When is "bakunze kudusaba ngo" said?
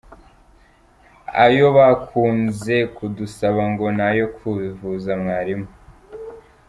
1.77-3.85